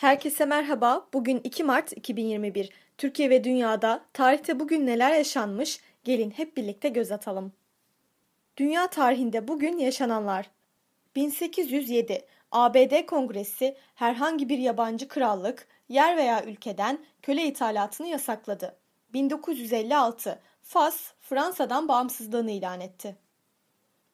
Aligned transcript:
Herkese 0.00 0.44
merhaba. 0.44 1.08
Bugün 1.12 1.40
2 1.44 1.64
Mart 1.64 1.92
2021. 1.96 2.70
Türkiye 2.98 3.30
ve 3.30 3.44
dünyada 3.44 4.04
tarihte 4.12 4.60
bugün 4.60 4.86
neler 4.86 5.14
yaşanmış? 5.14 5.80
Gelin 6.04 6.30
hep 6.30 6.56
birlikte 6.56 6.88
göz 6.88 7.12
atalım. 7.12 7.52
Dünya 8.56 8.86
tarihinde 8.86 9.48
bugün 9.48 9.78
yaşananlar. 9.78 10.50
1807 11.16 12.26
ABD 12.52 13.06
Kongresi 13.06 13.76
herhangi 13.94 14.48
bir 14.48 14.58
yabancı 14.58 15.08
krallık, 15.08 15.68
yer 15.88 16.16
veya 16.16 16.44
ülkeden 16.44 16.98
köle 17.22 17.44
ithalatını 17.46 18.08
yasakladı. 18.08 18.76
1956 19.12 20.40
Fas 20.62 21.12
Fransa'dan 21.20 21.88
bağımsızlığını 21.88 22.50
ilan 22.50 22.80
etti. 22.80 23.16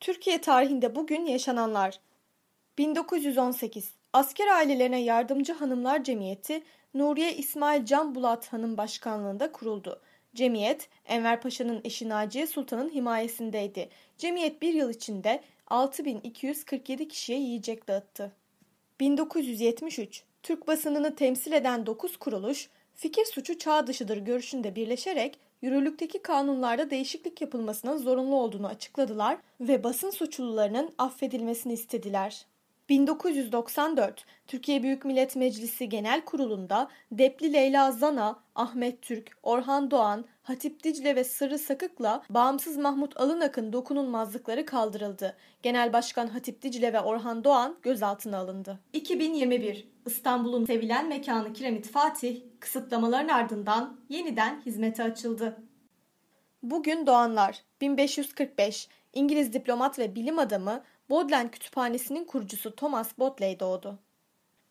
Türkiye 0.00 0.40
tarihinde 0.40 0.96
bugün 0.96 1.26
yaşananlar. 1.26 2.00
1918 2.78 3.95
Asker 4.16 4.46
ailelerine 4.46 5.02
yardımcı 5.02 5.52
hanımlar 5.52 6.04
cemiyeti 6.04 6.62
Nuriye 6.94 7.36
İsmail 7.36 7.84
Can 7.84 8.14
Bulat 8.14 8.52
Hanım 8.52 8.76
başkanlığında 8.76 9.52
kuruldu. 9.52 10.00
Cemiyet 10.34 10.88
Enver 11.06 11.40
Paşa'nın 11.40 11.80
eşi 11.84 12.08
Naciye 12.08 12.46
Sultan'ın 12.46 12.90
himayesindeydi. 12.90 13.88
Cemiyet 14.18 14.62
bir 14.62 14.74
yıl 14.74 14.90
içinde 14.90 15.42
6247 15.66 17.08
kişiye 17.08 17.38
yiyecek 17.38 17.88
dağıttı. 17.88 18.32
1973 19.00 20.22
Türk 20.42 20.66
basınını 20.66 21.16
temsil 21.16 21.52
eden 21.52 21.86
9 21.86 22.16
kuruluş 22.16 22.68
fikir 22.94 23.24
suçu 23.24 23.58
çağ 23.58 23.86
dışıdır 23.86 24.16
görüşünde 24.16 24.76
birleşerek 24.76 25.38
yürürlükteki 25.62 26.22
kanunlarda 26.22 26.90
değişiklik 26.90 27.40
yapılmasının 27.40 27.96
zorunlu 27.96 28.36
olduğunu 28.36 28.66
açıkladılar 28.66 29.38
ve 29.60 29.84
basın 29.84 30.10
suçlularının 30.10 30.94
affedilmesini 30.98 31.72
istediler. 31.72 32.46
1994 32.88 34.24
Türkiye 34.46 34.82
Büyük 34.82 35.04
Millet 35.04 35.36
Meclisi 35.36 35.88
Genel 35.88 36.24
Kurulu'nda 36.24 36.88
Depli 37.12 37.52
Leyla 37.52 37.92
Zana, 37.92 38.40
Ahmet 38.54 39.02
Türk, 39.02 39.30
Orhan 39.42 39.90
Doğan, 39.90 40.24
Hatip 40.42 40.84
Dicle 40.84 41.16
ve 41.16 41.24
Sırrı 41.24 41.58
Sakık'la 41.58 42.22
bağımsız 42.30 42.76
Mahmut 42.76 43.20
Alınak'ın 43.20 43.72
dokunulmazlıkları 43.72 44.66
kaldırıldı. 44.66 45.36
Genel 45.62 45.92
Başkan 45.92 46.26
Hatip 46.26 46.62
Dicle 46.62 46.92
ve 46.92 47.00
Orhan 47.00 47.44
Doğan 47.44 47.76
gözaltına 47.82 48.38
alındı. 48.38 48.80
2021 48.92 49.88
İstanbul'un 50.06 50.64
sevilen 50.64 51.08
mekanı 51.08 51.52
Kiremit 51.52 51.90
Fatih 51.90 52.42
kısıtlamaların 52.60 53.28
ardından 53.28 54.00
yeniden 54.08 54.60
hizmete 54.66 55.02
açıldı. 55.02 55.56
Bugün 56.62 57.06
doğanlar 57.06 57.62
1545 57.80 58.88
İngiliz 59.12 59.52
diplomat 59.52 59.98
ve 59.98 60.14
bilim 60.14 60.38
adamı 60.38 60.82
Bodleian 61.10 61.50
Kütüphanesi'nin 61.50 62.24
kurucusu 62.24 62.76
Thomas 62.76 63.18
Bodley 63.18 63.60
doğdu. 63.60 63.98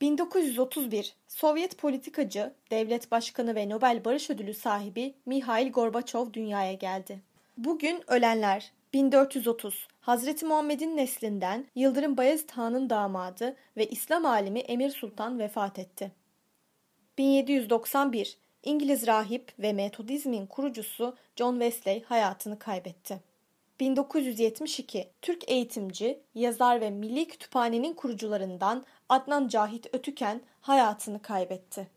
1931 0.01 1.15
Sovyet 1.27 1.77
politikacı, 1.77 2.53
devlet 2.71 3.11
başkanı 3.11 3.55
ve 3.55 3.69
Nobel 3.69 4.05
Barış 4.05 4.29
Ödülü 4.29 4.53
sahibi 4.53 5.13
Mihail 5.25 5.71
Gorbaçov 5.71 6.33
dünyaya 6.33 6.73
geldi. 6.73 7.21
Bugün 7.57 8.03
ölenler 8.07 8.71
1430 8.93 9.87
Hazreti 10.01 10.45
Muhammed'in 10.45 10.97
neslinden 10.97 11.65
Yıldırım 11.75 12.17
Bayezid 12.17 12.49
Han'ın 12.49 12.89
damadı 12.89 13.55
ve 13.77 13.85
İslam 13.85 14.25
alimi 14.25 14.59
Emir 14.59 14.89
Sultan 14.89 15.39
vefat 15.39 15.79
etti. 15.79 16.11
1791 17.17 18.37
İngiliz 18.63 19.07
rahip 19.07 19.53
ve 19.59 19.73
Metodizmin 19.73 20.45
kurucusu 20.45 21.15
John 21.35 21.53
Wesley 21.53 22.03
hayatını 22.03 22.59
kaybetti. 22.59 23.19
1972 23.79 25.11
Türk 25.21 25.49
eğitimci, 25.51 26.19
yazar 26.35 26.81
ve 26.81 26.89
Milli 26.89 27.27
Kütüphane'nin 27.27 27.93
kurucularından 27.93 28.85
Adnan 29.09 29.47
Cahit 29.47 29.95
Ötüken 29.95 30.41
hayatını 30.61 31.21
kaybetti. 31.21 31.87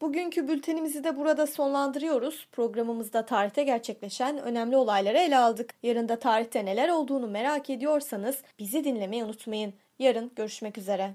Bugünkü 0.00 0.48
bültenimizi 0.48 1.04
de 1.04 1.16
burada 1.16 1.46
sonlandırıyoruz. 1.46 2.48
Programımızda 2.52 3.26
tarihte 3.26 3.62
gerçekleşen 3.62 4.38
önemli 4.38 4.76
olayları 4.76 5.18
ele 5.18 5.38
aldık. 5.38 5.74
Yarın 5.82 6.08
da 6.08 6.18
tarihte 6.18 6.64
neler 6.64 6.88
olduğunu 6.88 7.26
merak 7.26 7.70
ediyorsanız 7.70 8.42
bizi 8.58 8.84
dinlemeyi 8.84 9.24
unutmayın. 9.24 9.74
Yarın 9.98 10.32
görüşmek 10.36 10.78
üzere. 10.78 11.14